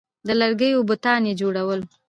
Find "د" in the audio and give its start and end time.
0.27-0.29